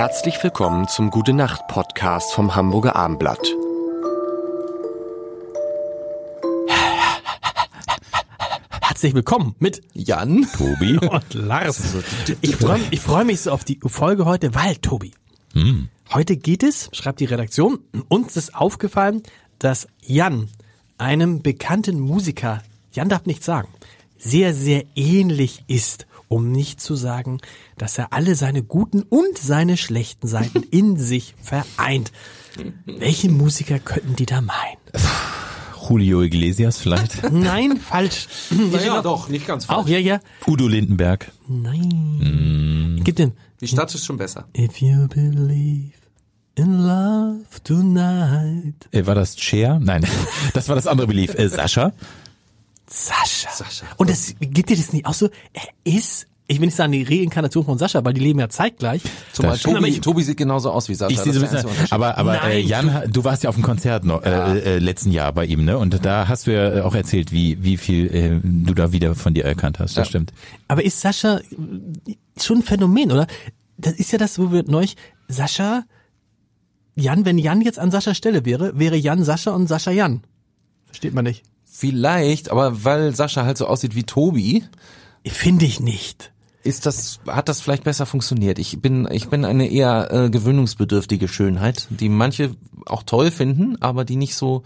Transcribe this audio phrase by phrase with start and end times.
[0.00, 3.54] Herzlich willkommen zum Gute Nacht Podcast vom Hamburger Armblatt.
[8.80, 10.48] Herzlich willkommen mit Jan.
[10.56, 10.96] Tobi.
[11.06, 11.98] und Lars.
[12.40, 15.12] Ich freue ich freu mich so auf die Folge heute, weil, Tobi,
[16.14, 19.22] heute geht es, schreibt die Redaktion, uns ist aufgefallen,
[19.58, 20.48] dass Jan
[20.96, 22.62] einem bekannten Musiker,
[22.94, 23.68] Jan darf nicht sagen,
[24.16, 27.40] sehr, sehr ähnlich ist, um nicht zu sagen,
[27.76, 32.12] dass er alle seine guten und seine schlechten Seiten in sich vereint.
[32.86, 34.78] Welche Musiker könnten die da meinen?
[35.88, 37.30] Julio Iglesias vielleicht.
[37.32, 38.28] Nein, falsch.
[38.50, 39.80] Naja, doch, nicht ganz falsch.
[39.80, 40.20] Auch, ja, ja.
[40.46, 41.32] Udo Lindenberg.
[41.48, 43.00] Nein.
[43.02, 43.32] Gib den.
[43.60, 44.46] Die Stadt ist schon besser.
[44.56, 45.94] If you believe
[46.54, 48.88] in love tonight.
[48.92, 49.80] Äh, war das Cher?
[49.80, 50.06] Nein,
[50.54, 51.34] das war das andere Belief.
[51.34, 51.92] Äh, Sascha.
[52.86, 53.50] Sascha.
[53.52, 53.86] Sascha.
[53.96, 55.28] Und das geht dir das nicht auch so?
[55.52, 59.02] Er ist, ich will nicht sagen die Reinkarnation von Sascha, weil die leben ja zeitgleich.
[59.32, 59.76] Zumal Das stimmt.
[59.76, 61.12] Tobi, ich- Tobi sieht genauso aus wie Sascha.
[61.12, 64.04] Ich sehe so bisschen, aber aber äh, Nein, Jan, du warst ja auf dem Konzert
[64.04, 65.78] noch, äh, äh, letzten Jahr bei ihm, ne?
[65.78, 69.32] Und da hast du ja auch erzählt, wie wie viel äh, du da wieder von
[69.34, 69.96] dir erkannt hast.
[69.96, 70.10] Das Ja.
[70.10, 70.32] stimmt.
[70.68, 73.26] Aber ist Sascha äh, schon ein Phänomen, oder?
[73.78, 74.96] Das ist ja das, wo wir neulich,
[75.28, 75.84] Sascha,
[76.96, 80.22] Jan, wenn Jan jetzt an Saschas Stelle wäre, wäre Jan Sascha und Sascha Jan.
[80.86, 81.44] Versteht man nicht.
[81.64, 84.64] Vielleicht, aber weil Sascha halt so aussieht wie Tobi,
[85.26, 86.32] Finde ich nicht.
[86.62, 88.58] Ist das, hat das vielleicht besser funktioniert.
[88.58, 92.54] Ich bin, ich bin eine eher äh, gewöhnungsbedürftige Schönheit, die manche
[92.86, 94.62] auch toll finden, aber die nicht so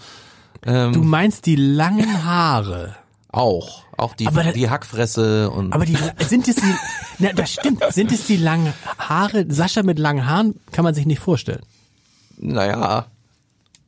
[0.62, 2.96] Du meinst die langen Haare.
[3.30, 3.82] auch.
[3.98, 6.74] Auch die, Aber die Hackfresse und Aber die sind es die,
[7.18, 9.44] na, das stimmt, sind es die langen Haare?
[9.48, 11.62] Sascha mit langen Haaren kann man sich nicht vorstellen.
[12.38, 13.06] naja,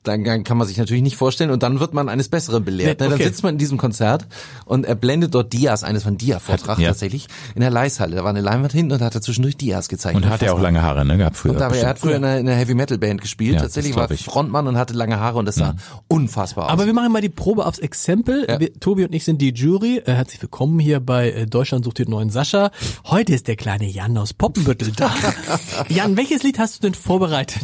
[0.07, 3.01] dann kann man sich natürlich nicht vorstellen und dann wird man eines Besseren belehrt.
[3.01, 3.23] Nee, Ne, okay.
[3.23, 4.27] Dann sitzt man in diesem Konzert
[4.65, 6.89] und er blendet dort Dias, eines von Dia-Vortrag ja.
[6.89, 8.17] tatsächlich, in der Leishalle.
[8.17, 10.17] Da war eine Leinwand hinten und da hat er zwischendurch Dias gezeigt.
[10.17, 11.17] Und hat ja auch lange Haare, ne?
[11.17, 11.53] Gehabt früher.
[11.53, 13.55] Und aber er hat früher in einer, in einer Heavy Metal Band gespielt.
[13.55, 14.09] Ja, Tatsächlich war.
[14.09, 15.75] Frontmann und hatte lange Haare und das sah
[16.09, 16.71] unfassbar aus.
[16.73, 18.47] Aber wir machen mal die Probe aufs Exempel.
[18.49, 18.61] Ja.
[18.61, 20.03] Wir, Tobi und ich sind die Jury.
[20.05, 22.71] Äh, herzlich willkommen hier bei äh, Deutschland sucht den neuen Sascha.
[23.05, 25.13] Heute ist der kleine Jan aus Poppenbüttel da.
[25.89, 27.63] Jan, welches Lied hast du denn vorbereitet?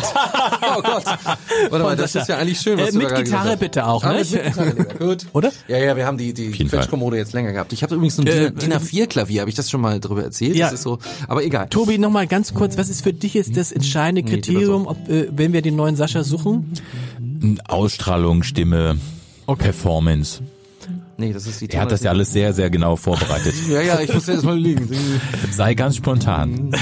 [0.76, 1.04] oh Gott.
[1.70, 3.87] Warte mal, das ist ja eigentlich schön, was Äh, du mit da gerade Gitarre bitte
[3.87, 4.19] auch, Ah, ne?
[4.20, 4.84] mit Gitarre lieber.
[5.06, 5.26] Gut.
[5.32, 5.50] Oder?
[5.69, 7.72] Ja, ja, wir haben die, die Quetschkommode jetzt länger gehabt.
[7.72, 10.56] Ich habe übrigens ein Äh, DIN A4-Klavier, habe ich das schon mal drüber erzählt?
[10.56, 10.66] Ja.
[10.66, 10.98] Das ist so,
[11.28, 11.69] aber egal.
[11.69, 15.53] Tobi, nochmal ganz kurz, was ist für dich jetzt das entscheidende Kriterium, ob, äh, wenn
[15.53, 16.72] wir den neuen Sascha suchen?
[17.69, 18.99] Ausstrahlung, Stimme,
[19.59, 20.41] Performance.
[21.19, 23.54] Nee, das ist die Er hat das ja alles sehr, sehr genau vorbereitet.
[23.70, 24.88] Ja, ja, ich muss ja erstmal liegen.
[25.53, 26.72] Sei ganz spontan.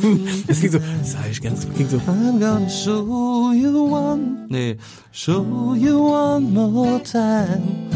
[0.46, 1.98] Das klingt so, sag ich ganz, klingt so.
[1.98, 4.46] I'm gonna show you one.
[4.48, 4.76] Nee,
[5.12, 7.88] show you one more time.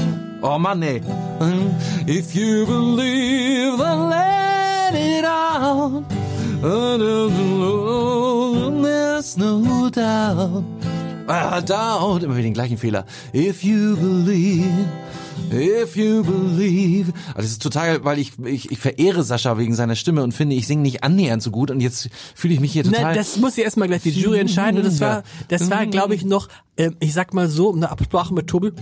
[0.42, 1.00] Oh Mann, nee.
[2.06, 6.04] If you believe, then let it out.
[8.82, 10.64] There's no doubt.
[11.26, 12.22] Ah, doubt.
[12.22, 13.06] Immer wieder den gleichen Fehler.
[13.32, 14.68] If you believe.
[15.54, 17.12] If you believe.
[17.28, 20.56] Also das ist total, weil ich, ich, ich verehre Sascha wegen seiner Stimme und finde,
[20.56, 23.02] ich singe nicht annähernd so gut und jetzt fühle ich mich hier total.
[23.02, 24.78] Na, das muss ja erstmal gleich die Jury entscheiden.
[24.78, 28.34] Und das war, das war, glaube ich, noch, äh, ich sag mal so, eine Absprache
[28.34, 28.72] mit Tobi.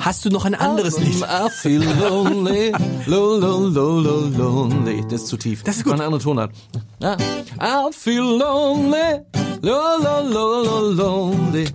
[0.00, 1.22] Hast du noch ein anderes Lied?
[1.22, 2.72] I feel lonely,
[3.06, 5.02] lo, lo, lo, lo, lonely.
[5.08, 5.62] Das ist zu tief.
[5.62, 5.92] Das ist gut.
[5.92, 6.52] Eine andere Tonart.
[7.02, 9.20] I feel lonely,
[9.62, 11.66] lo, lo, lo, lo, lonely.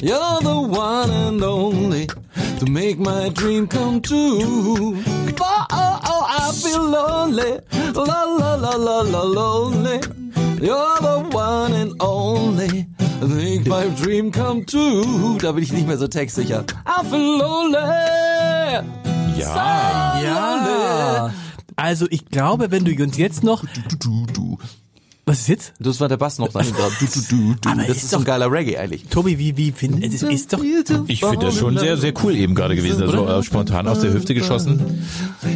[0.00, 2.06] You're the one and only
[2.58, 4.96] to make my dream come true.
[5.40, 7.60] Oh, oh, oh, I feel lonely,
[7.94, 10.00] lo, lo, lo, lo, lo, lonely.
[10.60, 12.86] You're the one and only
[13.22, 15.38] make my dream come true.
[15.38, 16.64] Da bin ich nicht mehr so textsicher.
[16.84, 17.78] I feel lonely.
[19.38, 20.20] Ja.
[20.20, 21.32] Ja.
[21.76, 23.64] Also ich glaube, wenn du uns jetzt noch.
[25.28, 25.72] Was ist jetzt?
[25.78, 26.88] Das war der Bass noch dahinter.
[26.98, 27.68] Du, du, du, du.
[27.70, 29.04] Aber Das ist ist so ein doch- geiler Reggae eigentlich.
[29.04, 30.60] Tobi, wie, wie, find, es ist doch,
[31.06, 33.02] Ich finde das schon sehr, sehr cool eben gerade gewesen.
[33.02, 35.04] Also äh, spontan aus der Hüfte geschossen.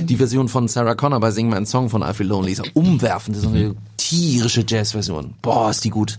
[0.04, 3.36] Die Version von Sarah Connor bei Sing My Song von I Feel Lonely ist umwerfend.
[3.36, 5.34] Das ist so eine tierische Jazzversion.
[5.42, 6.18] Boah, ist die gut.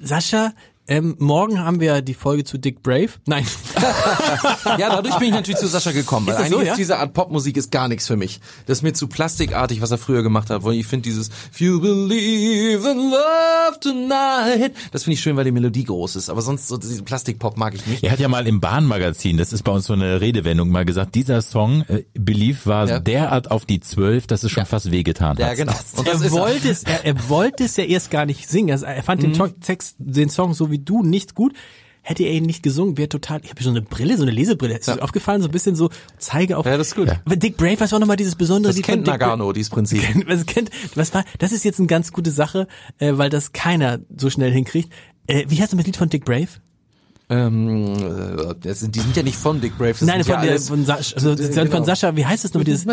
[0.00, 0.52] Sascha,
[0.88, 3.10] ähm, morgen haben wir die Folge zu Dick Brave.
[3.26, 3.46] Nein.
[4.78, 6.72] Ja, dadurch bin ich natürlich zu Sascha gekommen, weil Ist das eigentlich so, ja?
[6.72, 8.40] ist diese Art Popmusik ist gar nichts für mich.
[8.66, 10.64] Das ist mir zu plastikartig, was er früher gemacht hat.
[10.64, 15.44] Weil ich finde dieses If you believe in love tonight, das finde ich schön, weil
[15.44, 16.30] die Melodie groß ist.
[16.30, 18.02] Aber sonst so diesen Plastikpop mag ich nicht.
[18.04, 21.14] Er hat ja mal im Bahnmagazin, das ist bei uns so eine Redewendung, mal gesagt,
[21.14, 23.00] dieser Song, äh, Belief, war Ja.
[23.00, 25.38] derart auf die Zwölf, dass es schon fast wehgetan hat.
[25.40, 25.74] Ja, genau.
[25.96, 28.70] Und er wollte es, er, er wollte es ja erst gar nicht singen.
[28.70, 31.52] Also er fand den, Song- Text, den Song so wie du nicht gut.
[32.04, 34.76] hätte er ihn nicht gesungen, wäre total, ich habe so eine Brille, so eine Lesebrille,
[34.76, 35.88] ist dir aufgefallen, so ein bisschen so,
[36.18, 36.66] zeige auf.
[36.66, 37.08] Ja, das ist gut.
[37.24, 39.70] Aber Dick Brave, was war nochmal dieses besondere Das Lied kennt Dick Bra- Nagano, dieses
[39.70, 40.02] Prinzip.
[40.26, 42.66] was kennt, was war, das ist jetzt eine ganz gute Sache,
[42.98, 44.92] äh, weil das keiner so schnell hinkriegt.
[45.28, 46.48] Äh, wie heißt das Lied von Dick Brave?
[47.30, 49.92] Ähm, äh, das sind, die sind ja nicht von Dick Brave.
[49.92, 51.84] Das Nein, sind von, ja der, von, Sascha, also, Äh, von genau.
[51.84, 52.84] Sascha, wie heißt das nur dieses?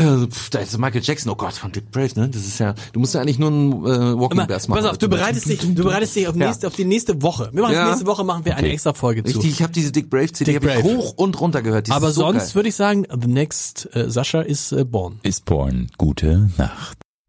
[0.00, 2.28] Äh, pf, Da ist Michael Jackson, oh Gott, von Dick Brave, ne?
[2.28, 4.82] Das ist ja, du musst ja eigentlich nur ein äh, Walking Immer, Bass machen.
[4.82, 6.46] pass auf, du bereitest dich, du bereitest dich auf, Ja.
[6.46, 7.50] nächste, auf die nächste Woche.
[7.52, 7.88] Wir machen Ja.
[7.88, 9.32] nächste Woche machen wir eine extra Folge zu.
[9.38, 10.82] Richtig, ich habe diese Dick Brave CD Dick Brave.
[10.82, 11.86] hoch und runter gehört.
[11.86, 15.20] Die ist Aber so sonst würde ich sagen, the next äh, Sascha is äh, born.
[15.22, 15.88] Ist born.
[15.98, 16.98] Gute Nacht.